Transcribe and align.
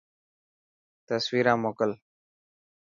تصويران 1.07 1.57
موڪل. 1.63 1.91